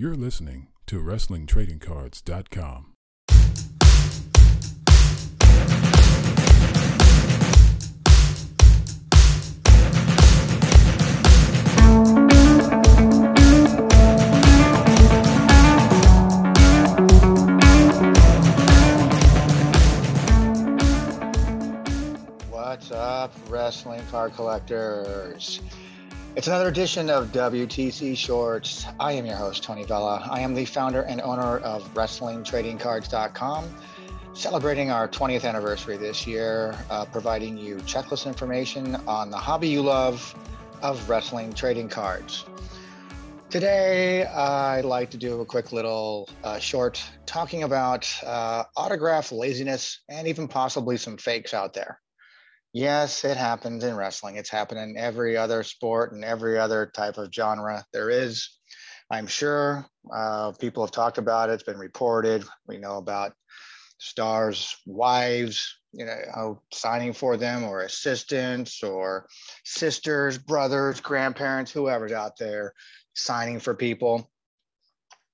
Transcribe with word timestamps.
You're 0.00 0.14
listening 0.14 0.68
to 0.86 1.00
WrestlingTradingCards.com. 1.00 2.92
What's 22.48 22.92
up, 22.92 23.32
wrestling 23.48 24.06
card 24.12 24.34
collectors? 24.34 25.60
It's 26.38 26.46
another 26.46 26.68
edition 26.68 27.10
of 27.10 27.32
WTC 27.32 28.16
Shorts. 28.16 28.86
I 29.00 29.10
am 29.10 29.26
your 29.26 29.34
host, 29.34 29.64
Tony 29.64 29.82
Vella. 29.82 30.24
I 30.30 30.38
am 30.38 30.54
the 30.54 30.64
founder 30.66 31.02
and 31.02 31.20
owner 31.20 31.58
of 31.58 31.92
WrestlingTradingCards.com, 31.94 33.74
celebrating 34.34 34.88
our 34.88 35.08
20th 35.08 35.44
anniversary 35.44 35.96
this 35.96 36.28
year, 36.28 36.78
uh, 36.90 37.06
providing 37.06 37.58
you 37.58 37.78
checklist 37.78 38.24
information 38.24 38.94
on 39.08 39.30
the 39.30 39.36
hobby 39.36 39.66
you 39.66 39.82
love 39.82 40.32
of 40.80 41.10
wrestling 41.10 41.52
trading 41.54 41.88
cards. 41.88 42.44
Today, 43.50 44.24
I'd 44.24 44.84
like 44.84 45.10
to 45.10 45.16
do 45.16 45.40
a 45.40 45.44
quick 45.44 45.72
little 45.72 46.30
uh, 46.44 46.60
short 46.60 47.02
talking 47.26 47.64
about 47.64 48.08
uh, 48.24 48.62
autograph 48.76 49.32
laziness 49.32 50.02
and 50.08 50.28
even 50.28 50.46
possibly 50.46 50.98
some 50.98 51.16
fakes 51.16 51.52
out 51.52 51.74
there. 51.74 52.00
Yes, 52.72 53.24
it 53.24 53.36
happens 53.36 53.82
in 53.82 53.96
wrestling. 53.96 54.36
It's 54.36 54.50
happened 54.50 54.80
in 54.80 54.96
every 54.96 55.36
other 55.36 55.62
sport 55.62 56.12
and 56.12 56.24
every 56.24 56.58
other 56.58 56.86
type 56.94 57.16
of 57.18 57.32
genre 57.32 57.84
there 57.92 58.10
is. 58.10 58.48
I'm 59.10 59.26
sure 59.26 59.86
uh, 60.14 60.52
people 60.52 60.84
have 60.84 60.92
talked 60.92 61.18
about 61.18 61.48
it. 61.48 61.54
It's 61.54 61.62
been 61.62 61.78
reported. 61.78 62.44
We 62.66 62.76
know 62.76 62.98
about 62.98 63.32
stars' 63.98 64.76
wives, 64.86 65.78
you 65.92 66.04
know, 66.04 66.60
signing 66.72 67.14
for 67.14 67.36
them, 67.38 67.64
or 67.64 67.80
assistants, 67.82 68.82
or 68.82 69.26
sisters, 69.64 70.36
brothers, 70.36 71.00
grandparents, 71.00 71.72
whoever's 71.72 72.12
out 72.12 72.36
there 72.38 72.74
signing 73.14 73.60
for 73.60 73.74
people. 73.74 74.30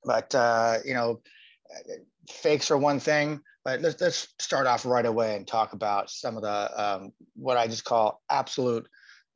But 0.05 0.35
uh, 0.35 0.79
you 0.85 0.95
know, 0.95 1.21
fakes 2.29 2.71
are 2.71 2.79
one 2.79 3.01
thing, 3.01 3.41
but 3.65 3.81
let's, 3.81 4.01
let's 4.01 4.29
start 4.39 4.67
off 4.67 4.85
right 4.85 5.07
away 5.07 5.37
and 5.37 5.47
talk 5.47 5.73
about 5.73 6.11
some 6.11 6.37
of 6.37 6.43
the 6.43 6.83
um, 6.83 7.13
what 7.35 7.57
I 7.57 7.67
just 7.67 7.85
call 7.85 8.23
absolute 8.31 8.87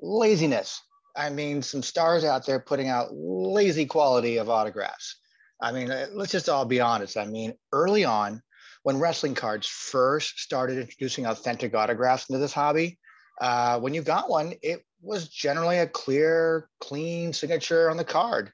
laziness. 0.01 0.81
I 1.17 1.31
mean, 1.31 1.63
some 1.63 1.83
stars 1.83 2.25
out 2.25 2.47
there 2.47 2.61
putting 2.61 2.89
out 2.89 3.13
lazy 3.13 3.87
quality 3.87 4.37
of 4.37 4.49
autographs. 4.49 5.17
I 5.61 5.73
mean, 5.73 5.91
uh, 5.91 6.07
let's 6.13 6.33
just 6.33 6.49
all 6.49 6.65
be 6.65 6.81
honest. 6.81 7.17
I 7.17 7.27
mean, 7.27 7.55
early 7.73 8.05
on, 8.05 8.43
when 8.85 8.99
wrestling 8.99 9.35
cards 9.35 9.67
first 9.67 10.39
started 10.39 10.79
introducing 10.79 11.27
authentic 11.27 11.75
autographs 11.75 12.29
into 12.29 12.39
this 12.39 12.53
hobby, 12.53 12.99
uh, 13.41 13.81
when 13.81 13.95
you 13.95 14.03
got 14.03 14.31
one, 14.31 14.55
it 14.63 14.85
was 15.03 15.29
generally 15.29 15.79
a 15.79 15.87
clear, 15.87 16.69
clean 16.81 17.33
signature 17.33 17.91
on 17.91 17.97
the 17.97 18.05
card 18.05 18.53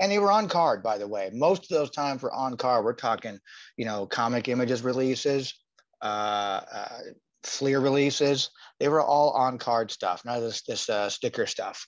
and 0.00 0.10
they 0.10 0.18
were 0.18 0.32
on 0.32 0.48
card 0.48 0.82
by 0.82 0.98
the 0.98 1.06
way. 1.06 1.30
Most 1.32 1.62
of 1.64 1.68
those 1.68 1.90
times 1.90 2.22
were 2.22 2.32
on 2.32 2.56
card 2.56 2.84
we're 2.84 2.94
talking 2.94 3.38
you 3.76 3.84
know 3.84 4.06
comic 4.06 4.48
images 4.48 4.82
releases 4.82 5.54
uh, 6.02 6.60
uh 6.72 6.98
fleer 7.44 7.80
releases. 7.80 8.50
They 8.80 8.88
were 8.88 9.02
all 9.02 9.30
on 9.30 9.58
card 9.58 9.90
stuff 9.90 10.24
none 10.24 10.36
of 10.36 10.42
this 10.42 10.62
this 10.62 10.88
uh, 10.88 11.08
sticker 11.08 11.46
stuff. 11.46 11.86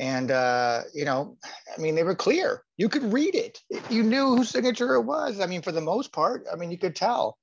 And 0.00 0.30
uh, 0.30 0.82
you 0.94 1.04
know 1.04 1.36
i 1.76 1.80
mean 1.80 1.94
they 1.94 2.04
were 2.04 2.14
clear. 2.14 2.62
You 2.76 2.88
could 2.88 3.12
read 3.12 3.34
it. 3.34 3.60
You 3.90 4.02
knew 4.02 4.36
whose 4.36 4.50
signature 4.50 4.94
it 4.94 5.02
was. 5.02 5.40
I 5.40 5.46
mean 5.46 5.62
for 5.62 5.72
the 5.72 5.80
most 5.80 6.12
part 6.12 6.46
i 6.52 6.56
mean 6.56 6.70
you 6.70 6.78
could 6.78 6.96
tell 6.96 7.36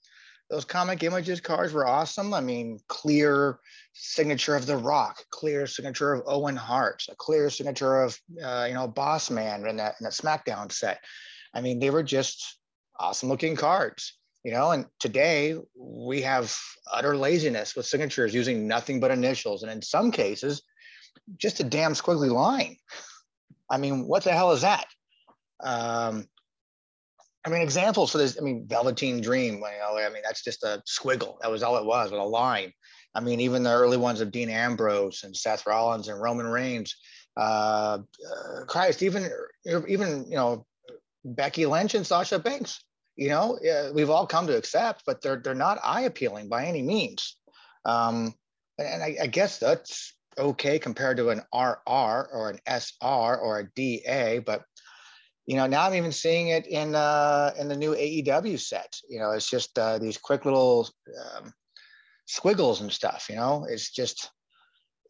those 0.49 0.65
comic 0.65 1.03
images 1.03 1.41
cards 1.41 1.73
were 1.73 1.87
awesome. 1.87 2.33
I 2.33 2.41
mean, 2.41 2.79
clear 2.87 3.59
signature 3.93 4.55
of 4.55 4.65
The 4.65 4.77
Rock, 4.77 5.23
clear 5.31 5.65
signature 5.65 6.13
of 6.13 6.23
Owen 6.27 6.55
Hart, 6.55 7.03
a 7.09 7.15
clear 7.15 7.49
signature 7.49 8.01
of 8.01 8.19
uh, 8.43 8.65
you 8.67 8.75
know 8.75 8.87
Boss 8.87 9.29
Man 9.29 9.65
in 9.65 9.77
that 9.77 9.95
in 9.99 10.03
that 10.03 10.13
SmackDown 10.13 10.71
set. 10.71 10.99
I 11.53 11.61
mean, 11.61 11.79
they 11.79 11.89
were 11.89 12.03
just 12.03 12.57
awesome 12.99 13.29
looking 13.29 13.55
cards, 13.55 14.17
you 14.43 14.51
know. 14.51 14.71
And 14.71 14.85
today 14.99 15.57
we 15.75 16.21
have 16.21 16.55
utter 16.93 17.17
laziness 17.17 17.75
with 17.75 17.87
signatures 17.87 18.33
using 18.33 18.67
nothing 18.67 18.99
but 18.99 19.11
initials, 19.11 19.63
and 19.63 19.71
in 19.71 19.81
some 19.81 20.11
cases, 20.11 20.61
just 21.37 21.59
a 21.59 21.63
damn 21.63 21.93
squiggly 21.93 22.31
line. 22.31 22.77
I 23.69 23.77
mean, 23.77 24.07
what 24.07 24.23
the 24.23 24.31
hell 24.31 24.51
is 24.51 24.61
that? 24.61 24.85
Um, 25.63 26.27
I 27.45 27.49
mean, 27.49 27.61
examples 27.61 28.11
for 28.11 28.17
this. 28.17 28.37
I 28.39 28.43
mean, 28.43 28.65
Velveteen 28.67 29.21
Dream. 29.21 29.63
I 29.63 30.09
mean, 30.09 30.23
that's 30.23 30.43
just 30.43 30.63
a 30.63 30.81
squiggle. 30.87 31.39
That 31.41 31.51
was 31.51 31.61
all 31.61 31.77
it 31.77 31.85
was, 31.85 32.11
with 32.11 32.19
a 32.19 32.23
line. 32.23 32.71
I 33.13 33.19
mean, 33.19 33.39
even 33.39 33.63
the 33.63 33.71
early 33.71 33.97
ones 33.97 34.19
of 34.19 34.31
Dean 34.31 34.49
Ambrose 34.49 35.23
and 35.23 35.35
Seth 35.35 35.65
Rollins 35.65 36.07
and 36.07 36.19
Roman 36.19 36.47
Reigns. 36.47 36.95
Uh, 37.37 37.99
uh, 38.31 38.65
Christ, 38.65 39.03
even 39.03 39.29
even 39.87 40.25
you 40.29 40.35
know, 40.35 40.65
Becky 41.23 41.65
Lynch 41.65 41.93
and 41.93 42.07
Sasha 42.07 42.39
Banks. 42.39 42.83
You 43.15 43.29
know, 43.29 43.57
uh, 43.59 43.91
we've 43.93 44.09
all 44.09 44.25
come 44.25 44.47
to 44.47 44.57
accept, 44.57 45.03
but 45.05 45.21
they're 45.21 45.37
they're 45.37 45.53
not 45.53 45.79
eye 45.83 46.01
appealing 46.01 46.49
by 46.49 46.65
any 46.65 46.81
means. 46.81 47.37
Um, 47.85 48.33
and 48.77 49.03
I, 49.03 49.17
I 49.21 49.27
guess 49.27 49.59
that's 49.59 50.15
okay 50.37 50.79
compared 50.79 51.17
to 51.17 51.29
an 51.29 51.41
RR 51.53 52.29
or 52.33 52.49
an 52.49 52.59
SR 52.67 53.37
or 53.37 53.59
a 53.59 53.69
DA, 53.75 54.39
but 54.39 54.63
you 55.45 55.55
know, 55.55 55.67
now 55.67 55.85
I'm 55.85 55.93
even 55.93 56.11
seeing 56.11 56.47
it 56.49 56.65
in 56.65 56.95
uh, 56.95 57.51
in 57.59 57.67
the 57.67 57.75
new 57.75 57.93
AEW 57.93 58.59
set. 58.59 58.97
You 59.07 59.19
know, 59.19 59.31
it's 59.31 59.49
just 59.49 59.77
uh, 59.77 59.99
these 59.99 60.17
quick 60.17 60.45
little 60.45 60.89
um, 61.19 61.53
squiggles 62.25 62.81
and 62.81 62.91
stuff. 62.91 63.27
You 63.29 63.35
know, 63.35 63.65
it's 63.69 63.91
just 63.91 64.31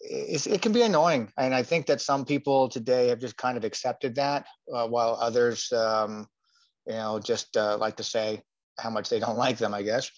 it's, 0.02 0.46
it 0.46 0.62
can 0.62 0.74
be 0.74 0.82
annoying, 0.82 1.32
and 1.38 1.56
I 1.56 1.64
think 1.64 1.86
that 1.86 2.02
some 2.02 2.26
people 2.26 2.68
today 2.68 3.08
have 3.08 3.20
just 3.20 3.38
kind 3.38 3.58
of 3.58 3.64
accepted 3.64 4.16
that, 4.16 4.46
uh, 4.74 4.88
while 4.88 5.18
others, 5.20 5.72
um, 5.72 6.28
you 6.86 6.94
know, 6.94 7.20
just 7.20 7.56
uh, 7.56 7.78
like 7.78 7.96
to 7.98 8.04
say 8.04 8.42
how 8.78 8.90
much 8.90 9.10
they 9.10 9.20
don't 9.20 9.38
like 9.46 9.58
them. 9.58 9.74
I 9.74 9.84
guess 9.84 10.12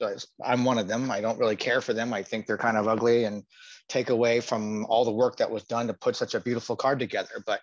I'm 0.44 0.66
one 0.66 0.80
of 0.80 0.88
them. 0.88 1.12
I 1.12 1.22
don't 1.22 1.40
really 1.40 1.56
care 1.56 1.82
for 1.82 1.94
them. 1.94 2.12
I 2.12 2.24
think 2.24 2.48
they're 2.48 2.58
kind 2.58 2.78
of 2.78 2.88
ugly 2.88 3.26
and 3.26 3.44
take 3.88 4.10
away 4.10 4.40
from 4.40 4.86
all 4.88 5.06
the 5.06 5.12
work 5.12 5.38
that 5.38 5.52
was 5.52 5.64
done 5.64 5.88
to 5.88 5.94
put 5.94 6.16
such 6.16 6.34
a 6.34 6.40
beautiful 6.40 6.76
card 6.76 6.98
together. 7.00 7.44
But 7.46 7.62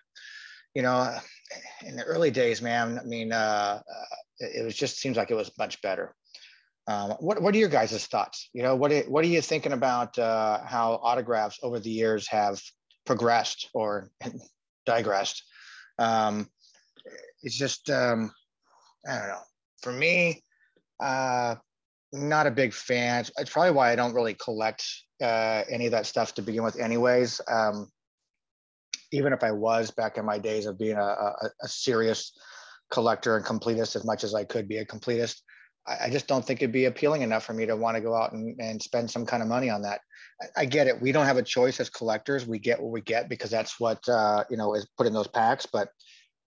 you 0.75 0.81
know, 0.81 1.17
in 1.85 1.95
the 1.95 2.03
early 2.03 2.29
days, 2.29 2.61
man, 2.61 2.99
I 2.99 3.05
mean, 3.05 3.31
uh, 3.31 3.81
uh, 3.81 4.15
it 4.39 4.63
was 4.63 4.75
just 4.75 4.97
seems 4.97 5.17
like 5.17 5.31
it 5.31 5.35
was 5.35 5.51
much 5.57 5.81
better. 5.81 6.13
Um, 6.87 7.11
what 7.19 7.41
What 7.41 7.55
are 7.55 7.57
your 7.57 7.69
guys' 7.69 8.05
thoughts? 8.05 8.49
You 8.53 8.61
know, 8.61 8.75
what 8.75 8.91
What 9.07 9.23
are 9.23 9.27
you 9.27 9.41
thinking 9.41 9.71
about 9.71 10.19
uh, 10.19 10.59
how 10.65 10.99
autographs 11.01 11.59
over 11.63 11.79
the 11.79 11.89
years 11.89 12.27
have 12.27 12.61
progressed 13.05 13.69
or 13.73 14.11
digressed? 14.85 15.43
Um, 15.97 16.47
it's 17.41 17.57
just 17.57 17.89
um, 17.89 18.31
I 19.07 19.17
don't 19.17 19.27
know. 19.29 19.41
For 19.81 19.93
me, 19.93 20.43
uh, 20.99 21.55
not 22.11 22.47
a 22.47 22.51
big 22.51 22.73
fan. 22.73 23.25
It's 23.37 23.49
probably 23.49 23.71
why 23.71 23.91
I 23.91 23.95
don't 23.95 24.13
really 24.13 24.35
collect 24.35 24.85
uh, 25.21 25.63
any 25.69 25.85
of 25.85 25.91
that 25.91 26.05
stuff 26.05 26.33
to 26.35 26.41
begin 26.41 26.63
with, 26.63 26.79
anyways. 26.79 27.41
Um, 27.47 27.89
even 29.11 29.33
if 29.33 29.43
I 29.43 29.51
was 29.51 29.91
back 29.91 30.17
in 30.17 30.25
my 30.25 30.39
days 30.39 30.65
of 30.65 30.77
being 30.77 30.97
a, 30.97 31.01
a, 31.01 31.49
a 31.63 31.67
serious 31.67 32.31
collector 32.91 33.35
and 33.35 33.45
completist 33.45 33.95
as 33.95 34.05
much 34.05 34.23
as 34.23 34.33
I 34.33 34.43
could 34.43 34.67
be 34.67 34.77
a 34.77 34.85
completist, 34.85 35.41
I, 35.87 36.05
I, 36.05 36.09
just 36.09 36.27
don't 36.27 36.45
think 36.45 36.61
it'd 36.61 36.71
be 36.71 36.85
appealing 36.85 37.21
enough 37.21 37.45
for 37.45 37.53
me 37.53 37.65
to 37.65 37.75
want 37.75 37.95
to 37.95 38.01
go 38.01 38.15
out 38.15 38.33
and, 38.33 38.59
and 38.59 38.81
spend 38.81 39.09
some 39.09 39.25
kind 39.25 39.41
of 39.41 39.49
money 39.49 39.69
on 39.69 39.81
that. 39.83 40.01
I, 40.41 40.61
I, 40.61 40.65
get 40.65 40.87
it. 40.87 41.01
We 41.01 41.11
don't 41.11 41.25
have 41.25 41.37
a 41.37 41.43
choice 41.43 41.79
as 41.79 41.89
collectors. 41.89 42.45
We 42.45 42.59
get 42.59 42.81
what 42.81 42.91
we 42.91 43.01
get 43.01 43.29
because 43.29 43.51
that's 43.51 43.79
what, 43.79 44.07
uh, 44.07 44.43
you 44.49 44.57
know, 44.57 44.73
is 44.75 44.87
put 44.97 45.07
in 45.07 45.13
those 45.13 45.27
packs. 45.27 45.65
But 45.65 45.89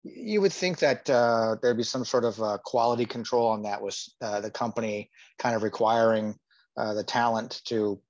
you 0.04 0.40
would 0.40 0.52
think 0.52 0.78
that 0.80 1.08
uh, 1.08 1.56
there'd 1.62 1.76
be 1.76 1.84
some 1.84 2.04
sort 2.04 2.24
of 2.24 2.40
uh, 2.42 2.58
quality 2.64 3.04
control 3.04 3.48
on 3.48 3.62
that 3.62 3.82
was 3.82 4.14
uh, 4.20 4.40
the 4.40 4.50
company 4.50 5.10
kind 5.38 5.54
of 5.54 5.62
requiring 5.62 6.34
uh, 6.76 6.94
the 6.94 7.04
talent 7.04 7.60
to 7.66 8.00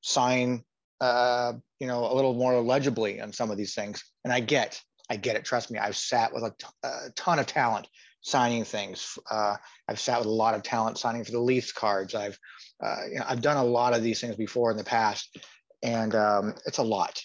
sign 0.00 0.64
uh, 1.00 1.52
you 1.80 1.86
know, 1.86 2.10
a 2.10 2.14
little 2.14 2.34
more 2.34 2.60
legibly 2.60 3.20
on 3.20 3.32
some 3.32 3.50
of 3.50 3.56
these 3.56 3.74
things. 3.74 4.02
And 4.24 4.32
I 4.32 4.40
get, 4.40 4.80
I 5.10 5.16
get 5.16 5.36
it. 5.36 5.44
Trust 5.44 5.70
me, 5.70 5.78
I've 5.78 5.96
sat 5.96 6.32
with 6.32 6.44
a, 6.44 6.54
t- 6.58 6.66
a 6.82 7.10
ton 7.16 7.38
of 7.38 7.46
talent 7.46 7.88
signing 8.24 8.64
things. 8.64 9.18
Uh, 9.30 9.56
I've 9.88 10.00
sat 10.00 10.18
with 10.18 10.26
a 10.26 10.30
lot 10.30 10.54
of 10.54 10.62
talent 10.62 10.98
signing 10.98 11.24
for 11.24 11.32
the 11.32 11.40
Leafs 11.40 11.72
cards. 11.72 12.14
I've, 12.14 12.38
uh, 12.82 12.96
you 13.10 13.18
know, 13.18 13.24
I've 13.28 13.42
done 13.42 13.58
a 13.58 13.64
lot 13.64 13.94
of 13.94 14.02
these 14.02 14.20
things 14.20 14.36
before 14.36 14.70
in 14.70 14.76
the 14.76 14.84
past, 14.84 15.38
and 15.82 16.14
um, 16.14 16.54
it's 16.66 16.78
a 16.78 16.82
lot. 16.82 17.20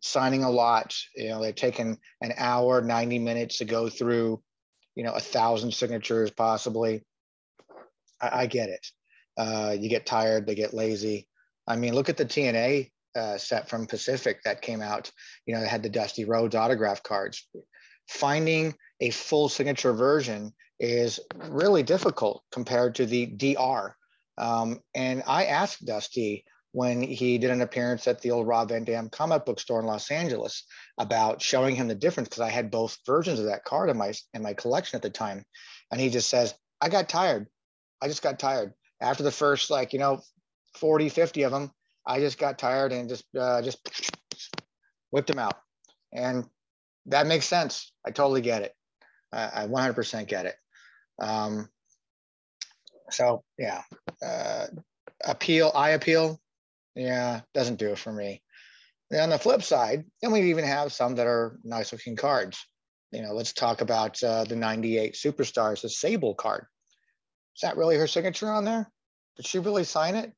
Signing 0.00 0.44
a 0.44 0.50
lot. 0.50 0.94
You 1.16 1.30
know, 1.30 1.42
they've 1.42 1.54
taken 1.54 1.98
an 2.20 2.32
hour, 2.36 2.80
ninety 2.80 3.18
minutes 3.18 3.58
to 3.58 3.64
go 3.64 3.88
through, 3.88 4.40
you 4.94 5.02
know, 5.02 5.12
a 5.12 5.20
thousand 5.20 5.74
signatures 5.74 6.30
possibly. 6.30 7.04
I, 8.20 8.42
I 8.42 8.46
get 8.46 8.68
it. 8.68 8.86
Uh, 9.36 9.74
you 9.78 9.88
get 9.88 10.06
tired. 10.06 10.46
They 10.46 10.54
get 10.54 10.72
lazy. 10.72 11.28
I 11.66 11.74
mean, 11.76 11.94
look 11.94 12.08
at 12.08 12.16
the 12.16 12.24
TNA 12.24 12.90
uh, 13.16 13.38
set 13.38 13.68
from 13.68 13.86
Pacific 13.86 14.42
that 14.44 14.62
came 14.62 14.82
out. 14.82 15.10
You 15.46 15.54
know, 15.54 15.62
it 15.62 15.68
had 15.68 15.82
the 15.82 15.88
Dusty 15.88 16.24
Rhodes 16.24 16.54
autograph 16.54 17.02
cards. 17.02 17.48
Finding 18.08 18.74
a 19.00 19.10
full 19.10 19.48
signature 19.48 19.92
version 19.92 20.52
is 20.78 21.18
really 21.48 21.82
difficult 21.82 22.42
compared 22.52 22.96
to 22.96 23.06
the 23.06 23.26
DR. 23.26 23.96
Um, 24.38 24.80
and 24.94 25.22
I 25.26 25.46
asked 25.46 25.84
Dusty 25.84 26.44
when 26.72 27.00
he 27.00 27.38
did 27.38 27.50
an 27.50 27.62
appearance 27.62 28.06
at 28.06 28.20
the 28.20 28.30
old 28.30 28.46
Rob 28.46 28.68
Van 28.68 28.84
Dam 28.84 29.08
comic 29.08 29.46
book 29.46 29.58
store 29.58 29.80
in 29.80 29.86
Los 29.86 30.10
Angeles 30.10 30.64
about 30.98 31.40
showing 31.40 31.74
him 31.74 31.88
the 31.88 31.94
difference 31.94 32.28
because 32.28 32.42
I 32.42 32.50
had 32.50 32.70
both 32.70 32.98
versions 33.06 33.38
of 33.38 33.46
that 33.46 33.64
card 33.64 33.88
in 33.88 33.96
my 33.96 34.12
in 34.34 34.42
my 34.42 34.52
collection 34.52 34.96
at 34.96 35.02
the 35.02 35.08
time. 35.08 35.42
And 35.90 36.00
he 36.00 36.10
just 36.10 36.28
says, 36.28 36.54
I 36.80 36.90
got 36.90 37.08
tired. 37.08 37.46
I 38.02 38.08
just 38.08 38.22
got 38.22 38.38
tired. 38.38 38.74
After 39.00 39.22
the 39.22 39.30
first 39.30 39.70
like, 39.70 39.94
you 39.94 39.98
know, 39.98 40.20
40, 40.74 41.08
50 41.08 41.42
of 41.44 41.52
them, 41.52 41.70
I 42.06 42.20
just 42.20 42.38
got 42.38 42.58
tired 42.58 42.92
and 42.92 43.08
just 43.08 43.24
uh, 43.38 43.62
just 43.62 43.78
whipped 45.10 45.28
them 45.28 45.38
out. 45.38 45.56
And 46.12 46.44
that 47.06 47.26
makes 47.26 47.46
sense. 47.46 47.92
I 48.06 48.10
totally 48.10 48.40
get 48.40 48.62
it. 48.62 48.72
I, 49.32 49.64
I 49.64 49.66
100% 49.66 50.26
get 50.26 50.46
it. 50.46 50.54
Um, 51.20 51.68
so 53.10 53.42
yeah, 53.58 53.82
uh, 54.24 54.66
appeal, 55.24 55.72
I 55.74 55.90
appeal. 55.90 56.40
Yeah, 56.94 57.40
doesn't 57.54 57.78
do 57.78 57.90
it 57.90 57.98
for 57.98 58.12
me. 58.12 58.42
And 59.10 59.20
on 59.20 59.30
the 59.30 59.38
flip 59.38 59.62
side, 59.62 60.04
then 60.20 60.32
we 60.32 60.50
even 60.50 60.64
have 60.64 60.92
some 60.92 61.14
that 61.16 61.26
are 61.26 61.58
nice 61.62 61.92
looking 61.92 62.16
cards. 62.16 62.64
You 63.12 63.22
know, 63.22 63.32
let's 63.32 63.52
talk 63.52 63.80
about 63.80 64.22
uh, 64.22 64.44
the 64.44 64.56
98 64.56 65.14
Superstars, 65.14 65.82
the 65.82 65.88
Sable 65.88 66.34
card. 66.34 66.66
Is 67.54 67.60
that 67.62 67.76
really 67.76 67.96
her 67.96 68.08
signature 68.08 68.50
on 68.50 68.64
there? 68.64 68.90
Did 69.36 69.46
she 69.46 69.58
really 69.58 69.84
sign 69.84 70.16
it? 70.16 70.32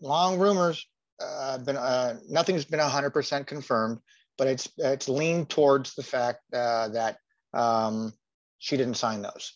Long 0.00 0.38
rumors. 0.38 0.86
Uh, 1.20 1.58
been 1.58 1.76
uh, 1.76 2.16
nothing's 2.28 2.64
been 2.64 2.78
100% 2.78 3.46
confirmed, 3.46 3.98
but 4.36 4.46
it's 4.46 4.68
it's 4.78 5.08
leaned 5.08 5.48
towards 5.48 5.94
the 5.94 6.02
fact 6.02 6.40
uh, 6.52 6.88
that 6.88 7.18
um, 7.54 8.12
she 8.58 8.76
didn't 8.76 8.94
sign 8.94 9.22
those. 9.22 9.54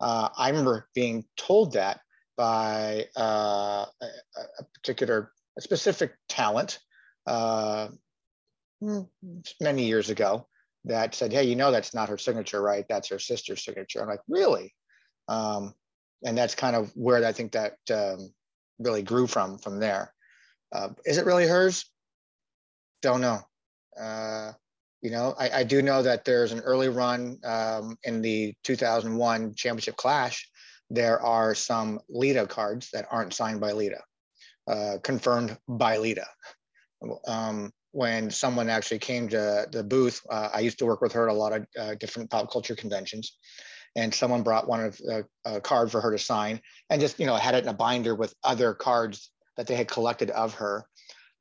Uh, 0.00 0.28
I 0.36 0.48
remember 0.48 0.88
being 0.94 1.24
told 1.36 1.72
that 1.74 2.00
by 2.36 3.06
uh, 3.16 3.86
a, 4.00 4.06
a, 4.58 4.64
particular, 4.74 5.32
a 5.56 5.60
specific 5.60 6.12
talent 6.28 6.78
uh, 7.26 7.88
hmm, 8.80 9.00
many 9.60 9.84
years 9.86 10.10
ago 10.10 10.46
that 10.84 11.14
said, 11.14 11.32
"Hey, 11.32 11.44
you 11.44 11.56
know 11.56 11.70
that's 11.70 11.94
not 11.94 12.08
her 12.08 12.18
signature, 12.18 12.60
right? 12.60 12.84
That's 12.88 13.08
her 13.08 13.18
sister's 13.18 13.64
signature." 13.64 14.02
I'm 14.02 14.08
like, 14.08 14.20
"Really?" 14.28 14.74
Um, 15.28 15.74
and 16.24 16.36
that's 16.36 16.54
kind 16.54 16.76
of 16.76 16.90
where 16.94 17.24
I 17.24 17.32
think 17.32 17.52
that 17.52 17.74
um, 17.92 18.32
really 18.78 19.02
grew 19.02 19.26
from 19.26 19.58
from 19.58 19.78
there. 19.80 20.12
Uh, 20.72 20.90
is 21.04 21.18
it 21.18 21.26
really 21.26 21.46
hers? 21.46 21.84
Don't 23.02 23.20
know. 23.20 23.40
Uh, 23.98 24.52
you 25.02 25.10
know, 25.10 25.34
I, 25.38 25.60
I, 25.60 25.62
do 25.62 25.82
know 25.82 26.02
that 26.02 26.24
there's 26.24 26.52
an 26.52 26.60
early 26.60 26.88
run 26.88 27.38
um, 27.44 27.96
in 28.02 28.20
the 28.22 28.54
2001 28.64 29.54
Championship 29.54 29.96
Clash. 29.96 30.48
There 30.90 31.20
are 31.20 31.54
some 31.54 32.00
Lita 32.08 32.46
cards 32.46 32.90
that 32.92 33.06
aren't 33.10 33.32
signed 33.32 33.60
by 33.60 33.72
Lita, 33.72 34.02
uh, 34.66 34.96
confirmed 35.02 35.56
by 35.68 35.98
Lita. 35.98 36.26
Um, 37.26 37.72
when 37.92 38.30
someone 38.30 38.68
actually 38.68 38.98
came 38.98 39.28
to 39.28 39.66
the 39.70 39.82
booth, 39.82 40.20
uh, 40.28 40.50
I 40.52 40.60
used 40.60 40.78
to 40.80 40.86
work 40.86 41.00
with 41.00 41.12
her 41.12 41.28
at 41.28 41.34
a 41.34 41.38
lot 41.38 41.52
of 41.52 41.66
uh, 41.78 41.94
different 41.94 42.30
pop 42.30 42.50
culture 42.50 42.76
conventions, 42.76 43.36
and 43.96 44.14
someone 44.14 44.42
brought 44.42 44.68
one 44.68 44.84
of 44.84 45.00
uh, 45.10 45.22
a 45.44 45.60
card 45.60 45.90
for 45.90 46.00
her 46.00 46.12
to 46.12 46.18
sign, 46.18 46.60
and 46.90 47.00
just 47.00 47.18
you 47.18 47.26
know 47.26 47.34
had 47.34 47.54
it 47.54 47.64
in 47.64 47.68
a 47.68 47.74
binder 47.74 48.14
with 48.14 48.34
other 48.44 48.74
cards 48.74 49.30
that 49.56 49.66
they 49.66 49.74
had 49.74 49.88
collected 49.88 50.30
of 50.30 50.54
her 50.54 50.86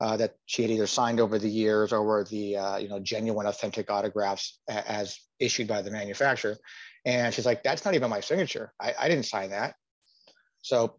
uh, 0.02 0.18
that 0.18 0.36
she 0.46 0.62
had 0.62 0.72
either 0.72 0.88
signed 0.88 1.20
over 1.20 1.38
the 1.38 1.50
years 1.50 1.94
or 1.94 2.04
were 2.04 2.24
the 2.24 2.58
uh, 2.58 2.78
you 2.78 2.90
know 2.90 3.00
genuine 3.00 3.46
authentic 3.46 3.92
autographs 3.92 4.60
as 4.68 5.20
issued 5.40 5.68
by 5.68 5.82
the 5.82 5.92
manufacturer. 5.92 6.58
And 7.06 7.34
she's 7.34 7.46
like 7.46 7.62
that's 7.62 7.86
not 7.86 7.94
even 7.94 8.10
my 8.10 8.22
signature. 8.22 8.74
I, 8.82 8.94
I 9.00 9.10
didn't 9.10 9.26
sign 9.26 9.52
that. 9.52 9.76
So 10.62 10.98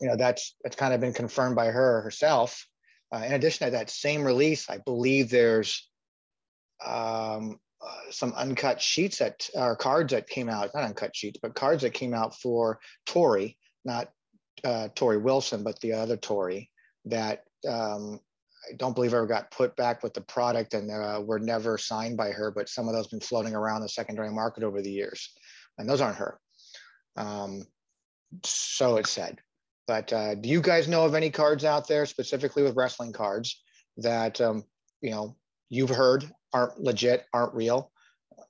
you 0.00 0.08
know 0.08 0.16
that's 0.16 0.56
that's 0.64 0.76
kind 0.76 0.92
of 0.92 1.00
been 1.00 1.12
confirmed 1.12 1.54
by 1.54 1.66
her 1.66 2.00
herself. 2.00 2.66
Uh, 3.10 3.22
in 3.24 3.32
addition 3.32 3.66
to 3.66 3.70
that 3.70 3.88
same 3.88 4.22
release 4.22 4.68
i 4.68 4.76
believe 4.76 5.30
there's 5.30 5.88
um, 6.84 7.58
uh, 7.80 8.10
some 8.10 8.32
uncut 8.32 8.80
sheets 8.80 9.18
that 9.18 9.48
are 9.56 9.76
cards 9.76 10.12
that 10.12 10.28
came 10.28 10.48
out 10.48 10.70
not 10.74 10.84
uncut 10.84 11.14
sheets 11.14 11.38
but 11.40 11.54
cards 11.54 11.82
that 11.82 11.94
came 11.94 12.14
out 12.14 12.34
for 12.34 12.78
Tori, 13.06 13.56
not 13.84 14.10
uh, 14.64 14.88
Torrie 14.94 15.22
Wilson 15.22 15.62
but 15.62 15.80
the 15.80 15.92
other 15.92 16.16
Tori 16.16 16.70
that 17.04 17.44
um, 17.68 18.20
I 18.68 18.74
don't 18.76 18.94
believe 18.94 19.14
ever 19.14 19.26
got 19.26 19.50
put 19.50 19.76
back 19.76 20.02
with 20.02 20.14
the 20.14 20.20
product 20.20 20.74
and 20.74 20.90
uh, 20.90 21.22
were 21.24 21.38
never 21.38 21.78
signed 21.78 22.16
by 22.16 22.30
her, 22.30 22.50
but 22.50 22.68
some 22.68 22.88
of 22.88 22.94
those 22.94 23.06
been 23.06 23.20
floating 23.20 23.54
around 23.54 23.80
the 23.80 23.88
secondary 23.88 24.30
market 24.30 24.62
over 24.62 24.82
the 24.82 24.90
years. 24.90 25.30
And 25.78 25.88
those 25.88 26.00
aren't 26.00 26.18
her. 26.18 26.38
Um, 27.16 27.64
so 28.44 28.96
it 28.96 29.06
said. 29.06 29.38
But 29.86 30.12
uh, 30.12 30.34
do 30.34 30.48
you 30.48 30.60
guys 30.60 30.86
know 30.86 31.04
of 31.04 31.14
any 31.14 31.30
cards 31.30 31.64
out 31.64 31.88
there, 31.88 32.04
specifically 32.04 32.62
with 32.62 32.76
wrestling 32.76 33.12
cards, 33.12 33.62
that 33.96 34.40
um, 34.40 34.64
you 35.00 35.10
know 35.10 35.36
you've 35.70 35.88
heard 35.88 36.30
aren't 36.52 36.80
legit, 36.80 37.24
aren't 37.32 37.54
real, 37.54 37.90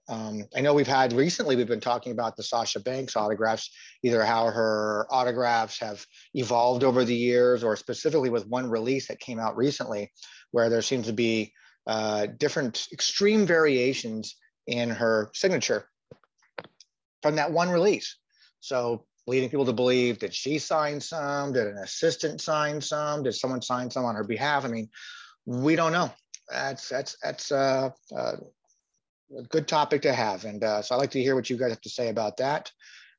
um, 0.08 0.44
I 0.56 0.62
know 0.62 0.72
we've 0.72 0.86
had 0.86 1.12
recently, 1.12 1.54
we've 1.54 1.68
been 1.68 1.80
talking 1.80 2.12
about 2.12 2.34
the 2.34 2.42
Sasha 2.42 2.80
Banks 2.80 3.14
autographs, 3.14 3.70
either 4.02 4.24
how 4.24 4.46
her 4.46 5.06
autographs 5.10 5.78
have 5.80 6.04
evolved 6.32 6.82
over 6.82 7.04
the 7.04 7.14
years, 7.14 7.62
or 7.62 7.76
specifically 7.76 8.30
with 8.30 8.46
one 8.46 8.70
release 8.70 9.08
that 9.08 9.20
came 9.20 9.38
out 9.38 9.56
recently, 9.56 10.10
where 10.50 10.70
there 10.70 10.80
seems 10.80 11.06
to 11.06 11.12
be 11.12 11.52
uh, 11.86 12.26
different 12.38 12.88
extreme 12.90 13.44
variations 13.44 14.36
in 14.66 14.88
her 14.88 15.30
signature 15.34 15.86
from 17.22 17.36
that 17.36 17.52
one 17.52 17.68
release. 17.68 18.16
So, 18.60 19.04
leading 19.26 19.50
people 19.50 19.66
to 19.66 19.74
believe 19.74 20.18
did 20.18 20.32
she 20.32 20.58
sign 20.58 21.02
some? 21.02 21.52
Did 21.52 21.66
an 21.66 21.78
assistant 21.78 22.40
sign 22.40 22.80
some? 22.80 23.24
Did 23.24 23.34
someone 23.34 23.60
sign 23.60 23.90
some 23.90 24.06
on 24.06 24.14
her 24.14 24.24
behalf? 24.24 24.64
I 24.64 24.68
mean, 24.68 24.88
we 25.44 25.76
don't 25.76 25.92
know. 25.92 26.10
That's 26.50 26.88
that's 26.88 27.16
that's 27.22 27.52
uh, 27.52 27.90
uh, 28.16 28.36
a 29.36 29.42
good 29.48 29.68
topic 29.68 30.02
to 30.02 30.12
have. 30.12 30.44
And 30.44 30.62
uh, 30.64 30.82
so 30.82 30.94
I'd 30.94 30.98
like 30.98 31.10
to 31.12 31.22
hear 31.22 31.34
what 31.34 31.50
you 31.50 31.56
guys 31.56 31.70
have 31.70 31.80
to 31.82 31.90
say 31.90 32.08
about 32.08 32.38
that. 32.38 32.70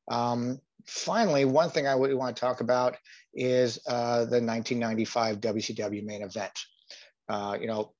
Um, 0.10 0.60
finally, 0.88 1.46
one 1.46 1.70
thing 1.70 1.88
I 1.88 1.96
would 1.96 2.14
want 2.14 2.36
to 2.36 2.40
talk 2.40 2.62
about 2.62 2.98
is 3.34 3.80
uh, 3.88 4.26
the 4.26 4.42
1995 4.42 5.40
WCW 5.40 6.04
main 6.04 6.24
event. 6.24 6.52
Uh, 7.28 7.58
you 7.60 7.68
know, 7.68 7.94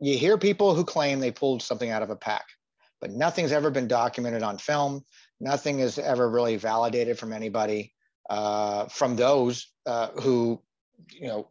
you 0.00 0.16
hear 0.16 0.38
people 0.38 0.74
who 0.74 0.84
claim 0.84 1.20
they 1.20 1.30
pulled 1.30 1.62
something 1.62 1.90
out 1.90 2.02
of 2.02 2.10
a 2.10 2.16
pack, 2.16 2.46
but 3.00 3.10
nothing's 3.10 3.52
ever 3.52 3.70
been 3.70 3.88
documented 3.88 4.42
on 4.42 4.58
film. 4.58 5.04
Nothing 5.40 5.80
is 5.80 5.98
ever 5.98 6.28
really 6.28 6.56
validated 6.56 7.18
from 7.18 7.32
anybody, 7.32 7.92
uh, 8.30 8.86
from 8.86 9.16
those 9.16 9.66
uh, 9.84 10.08
who, 10.20 10.62
you 11.10 11.28
know, 11.28 11.48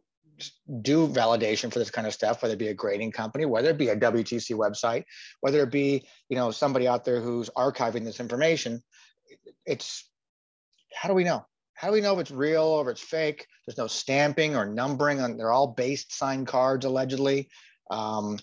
do 0.82 1.08
validation 1.08 1.72
for 1.72 1.78
this 1.78 1.90
kind 1.90 2.06
of 2.06 2.12
stuff, 2.12 2.42
whether 2.42 2.54
it 2.54 2.58
be 2.58 2.68
a 2.68 2.74
grading 2.74 3.12
company, 3.12 3.44
whether 3.44 3.70
it 3.70 3.78
be 3.78 3.88
a 3.88 3.96
WTC 3.96 4.54
website, 4.54 5.04
whether 5.40 5.62
it 5.62 5.70
be 5.70 6.06
you 6.28 6.36
know 6.36 6.50
somebody 6.50 6.86
out 6.86 7.04
there 7.04 7.20
who's 7.20 7.50
archiving 7.50 8.04
this 8.04 8.20
information. 8.20 8.82
It's 9.64 10.08
how 10.94 11.08
do 11.08 11.14
we 11.14 11.24
know? 11.24 11.44
How 11.74 11.88
do 11.88 11.92
we 11.92 12.00
know 12.00 12.14
if 12.14 12.20
it's 12.20 12.30
real 12.30 12.62
or 12.62 12.88
if 12.88 12.92
it's 12.92 13.06
fake? 13.06 13.46
There's 13.66 13.78
no 13.78 13.86
stamping 13.86 14.56
or 14.56 14.66
numbering 14.66 15.20
on. 15.20 15.36
They're 15.36 15.52
all 15.52 15.68
based 15.68 16.16
signed 16.16 16.46
cards 16.46 16.86
allegedly. 16.86 17.50
Um, 17.90 18.38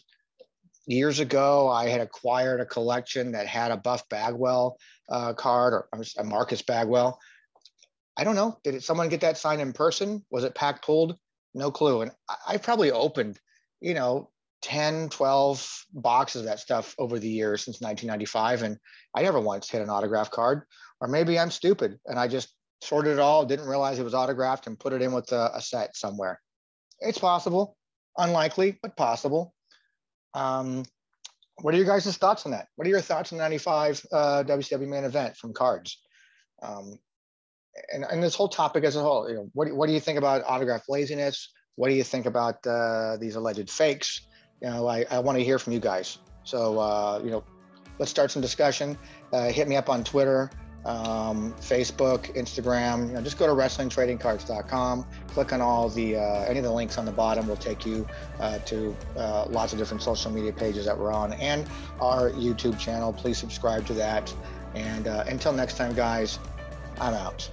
years 0.85 1.19
ago, 1.19 1.69
I 1.69 1.87
had 1.87 2.01
acquired 2.01 2.61
a 2.61 2.65
collection 2.65 3.31
that 3.31 3.47
had 3.47 3.71
a 3.71 3.77
Buff 3.77 4.07
Bagwell 4.09 4.77
uh, 5.09 5.33
card 5.33 5.73
or 5.73 5.87
a 6.17 6.23
Marcus 6.23 6.61
Bagwell. 6.61 7.19
I 8.15 8.23
don't 8.23 8.35
know. 8.35 8.59
Did 8.63 8.75
it, 8.75 8.83
someone 8.83 9.09
get 9.09 9.21
that 9.21 9.37
signed 9.37 9.61
in 9.61 9.73
person? 9.73 10.23
Was 10.29 10.43
it 10.43 10.53
pack 10.53 10.83
pulled? 10.83 11.17
No 11.53 11.71
clue. 11.71 12.01
And 12.01 12.11
I, 12.47 12.57
probably 12.57 12.91
opened, 12.91 13.39
you 13.81 13.93
know, 13.93 14.29
10, 14.63 15.09
12 15.09 15.85
boxes 15.93 16.41
of 16.41 16.47
that 16.47 16.59
stuff 16.59 16.95
over 16.97 17.19
the 17.19 17.29
years 17.29 17.63
since 17.63 17.81
1995. 17.81 18.63
And 18.63 18.77
I 19.15 19.21
never 19.21 19.39
once 19.39 19.69
hit 19.69 19.81
an 19.81 19.89
autograph 19.89 20.31
card. 20.31 20.63
Or 21.01 21.07
maybe 21.07 21.37
I'm 21.37 21.51
stupid 21.51 21.99
and 22.05 22.17
I 22.17 22.27
just 22.27 22.53
sorted 22.81 23.13
it 23.13 23.19
all, 23.19 23.45
didn't 23.45 23.67
realize 23.67 23.99
it 23.99 24.03
was 24.03 24.13
autographed 24.13 24.67
and 24.67 24.79
put 24.79 24.93
it 24.93 25.01
in 25.01 25.13
with 25.13 25.31
a, 25.31 25.51
a 25.53 25.61
set 25.61 25.95
somewhere. 25.95 26.39
It's 26.99 27.17
possible, 27.17 27.77
unlikely, 28.17 28.79
but 28.81 28.95
possible. 28.95 29.53
Um, 30.33 30.83
what 31.61 31.73
are 31.73 31.77
your 31.77 31.85
guys' 31.85 32.17
thoughts 32.17 32.45
on 32.45 32.51
that? 32.51 32.67
What 32.75 32.87
are 32.87 32.89
your 32.89 33.01
thoughts 33.01 33.31
on 33.31 33.37
95 33.37 34.05
uh, 34.11 34.43
WCW 34.45 34.87
main 34.87 35.03
event 35.03 35.37
from 35.37 35.53
cards? 35.53 36.01
Um, 36.61 36.97
and, 37.93 38.05
and 38.09 38.21
this 38.21 38.35
whole 38.35 38.47
topic 38.47 38.83
as 38.83 38.95
a 38.95 39.01
whole, 39.01 39.29
you 39.29 39.35
know, 39.35 39.49
what, 39.53 39.71
what 39.73 39.87
do 39.87 39.93
you 39.93 39.99
think 39.99 40.17
about 40.17 40.43
autograph 40.45 40.87
laziness? 40.89 41.49
What 41.75 41.89
do 41.89 41.95
you 41.95 42.03
think 42.03 42.25
about 42.25 42.65
uh, 42.67 43.17
these 43.17 43.35
alleged 43.35 43.69
fakes? 43.69 44.21
You 44.61 44.69
know, 44.69 44.87
I, 44.87 45.05
I 45.09 45.19
want 45.19 45.37
to 45.37 45.43
hear 45.43 45.59
from 45.59 45.73
you 45.73 45.79
guys. 45.79 46.19
So, 46.43 46.79
uh, 46.79 47.21
you 47.23 47.31
know, 47.31 47.43
let's 47.99 48.11
start 48.11 48.31
some 48.31 48.41
discussion. 48.41 48.97
Uh, 49.31 49.49
hit 49.49 49.67
me 49.67 49.75
up 49.75 49.89
on 49.89 50.03
Twitter 50.03 50.51
um, 50.85 51.53
Facebook, 51.59 52.35
Instagram. 52.35 53.07
You 53.07 53.13
know, 53.13 53.21
just 53.21 53.37
go 53.37 53.47
to 53.47 53.53
WrestlingTradingCards.com. 53.53 55.05
Click 55.27 55.53
on 55.53 55.61
all 55.61 55.89
the 55.89 56.17
uh, 56.17 56.43
any 56.43 56.59
of 56.59 56.65
the 56.65 56.71
links 56.71 56.97
on 56.97 57.05
the 57.05 57.11
bottom 57.11 57.47
will 57.47 57.55
take 57.55 57.85
you 57.85 58.07
uh, 58.39 58.59
to 58.59 58.95
uh, 59.17 59.45
lots 59.49 59.73
of 59.73 59.79
different 59.79 60.03
social 60.03 60.31
media 60.31 60.51
pages 60.51 60.85
that 60.85 60.97
we're 60.97 61.13
on 61.13 61.33
and 61.33 61.67
our 62.01 62.31
YouTube 62.31 62.77
channel. 62.77 63.13
Please 63.13 63.37
subscribe 63.37 63.85
to 63.87 63.93
that. 63.93 64.33
And 64.75 65.07
uh, 65.07 65.23
until 65.27 65.53
next 65.53 65.77
time, 65.77 65.93
guys, 65.93 66.39
I'm 66.99 67.13
out. 67.13 67.49